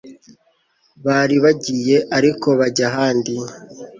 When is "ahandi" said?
2.89-3.33